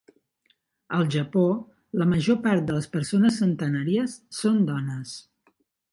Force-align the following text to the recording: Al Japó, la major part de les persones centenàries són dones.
Al 0.99 1.03
Japó, 1.15 1.43
la 2.01 2.09
major 2.15 2.39
part 2.47 2.67
de 2.71 2.77
les 2.79 2.89
persones 2.97 3.39
centenàries 3.43 4.17
són 4.43 4.59
dones. 4.71 5.13